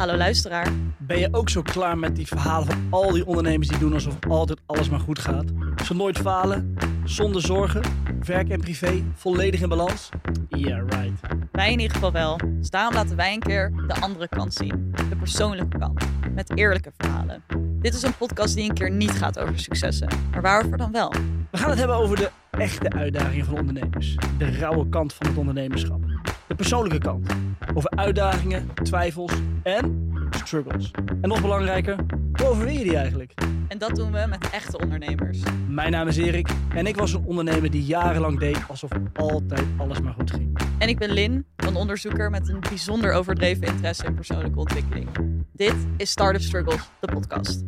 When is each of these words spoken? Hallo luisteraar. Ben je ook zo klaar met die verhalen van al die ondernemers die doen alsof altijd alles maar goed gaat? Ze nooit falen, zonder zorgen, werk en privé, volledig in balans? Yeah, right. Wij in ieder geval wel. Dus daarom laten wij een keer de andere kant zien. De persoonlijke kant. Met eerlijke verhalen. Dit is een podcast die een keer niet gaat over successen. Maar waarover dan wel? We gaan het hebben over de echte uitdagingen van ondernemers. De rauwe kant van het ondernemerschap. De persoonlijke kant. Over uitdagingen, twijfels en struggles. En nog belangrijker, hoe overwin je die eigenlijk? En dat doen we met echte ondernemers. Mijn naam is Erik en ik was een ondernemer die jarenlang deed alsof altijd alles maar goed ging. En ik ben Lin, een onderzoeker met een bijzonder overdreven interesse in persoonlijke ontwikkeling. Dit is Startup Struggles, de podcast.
Hallo 0.00 0.16
luisteraar. 0.16 0.72
Ben 0.98 1.18
je 1.18 1.28
ook 1.30 1.48
zo 1.48 1.62
klaar 1.62 1.98
met 1.98 2.16
die 2.16 2.26
verhalen 2.26 2.66
van 2.66 2.86
al 2.90 3.12
die 3.12 3.26
ondernemers 3.26 3.68
die 3.68 3.78
doen 3.78 3.92
alsof 3.92 4.14
altijd 4.28 4.60
alles 4.66 4.90
maar 4.90 5.00
goed 5.00 5.18
gaat? 5.18 5.44
Ze 5.84 5.94
nooit 5.94 6.18
falen, 6.18 6.74
zonder 7.04 7.42
zorgen, 7.42 7.82
werk 8.24 8.48
en 8.48 8.60
privé, 8.60 9.02
volledig 9.14 9.60
in 9.60 9.68
balans? 9.68 10.08
Yeah, 10.48 10.88
right. 10.88 11.20
Wij 11.52 11.72
in 11.72 11.78
ieder 11.78 11.94
geval 11.94 12.12
wel. 12.12 12.38
Dus 12.58 12.70
daarom 12.70 12.94
laten 12.94 13.16
wij 13.16 13.34
een 13.34 13.40
keer 13.40 13.72
de 13.86 14.00
andere 14.00 14.28
kant 14.28 14.54
zien. 14.54 14.94
De 15.08 15.16
persoonlijke 15.16 15.78
kant. 15.78 16.04
Met 16.34 16.58
eerlijke 16.58 16.92
verhalen. 16.96 17.42
Dit 17.80 17.94
is 17.94 18.02
een 18.02 18.16
podcast 18.16 18.54
die 18.54 18.68
een 18.68 18.74
keer 18.74 18.90
niet 18.90 19.10
gaat 19.12 19.38
over 19.38 19.58
successen. 19.58 20.08
Maar 20.30 20.42
waarover 20.42 20.76
dan 20.76 20.92
wel? 20.92 21.12
We 21.50 21.58
gaan 21.58 21.70
het 21.70 21.78
hebben 21.78 21.96
over 21.96 22.16
de 22.16 22.30
echte 22.50 22.90
uitdagingen 22.90 23.44
van 23.44 23.58
ondernemers. 23.58 24.16
De 24.38 24.50
rauwe 24.58 24.88
kant 24.88 25.12
van 25.12 25.26
het 25.26 25.36
ondernemerschap. 25.36 26.00
De 26.46 26.54
persoonlijke 26.54 26.98
kant. 26.98 27.32
Over 27.74 27.90
uitdagingen, 27.90 28.68
twijfels 28.82 29.32
en 29.62 30.10
struggles. 30.30 30.90
En 31.20 31.28
nog 31.28 31.40
belangrijker, 31.40 31.96
hoe 32.32 32.46
overwin 32.46 32.78
je 32.78 32.84
die 32.84 32.96
eigenlijk? 32.96 33.34
En 33.68 33.78
dat 33.78 33.94
doen 33.94 34.12
we 34.12 34.26
met 34.28 34.50
echte 34.50 34.78
ondernemers. 34.78 35.38
Mijn 35.68 35.90
naam 35.90 36.08
is 36.08 36.16
Erik 36.16 36.48
en 36.74 36.86
ik 36.86 36.96
was 36.96 37.12
een 37.12 37.24
ondernemer 37.24 37.70
die 37.70 37.84
jarenlang 37.84 38.38
deed 38.38 38.58
alsof 38.68 38.90
altijd 39.14 39.64
alles 39.76 40.00
maar 40.00 40.12
goed 40.12 40.30
ging. 40.30 40.58
En 40.78 40.88
ik 40.88 40.98
ben 40.98 41.10
Lin, 41.10 41.46
een 41.56 41.76
onderzoeker 41.76 42.30
met 42.30 42.48
een 42.48 42.60
bijzonder 42.60 43.12
overdreven 43.12 43.66
interesse 43.66 44.04
in 44.04 44.14
persoonlijke 44.14 44.58
ontwikkeling. 44.58 45.08
Dit 45.52 45.74
is 45.96 46.10
Startup 46.10 46.42
Struggles, 46.42 46.90
de 47.00 47.12
podcast. 47.12 47.64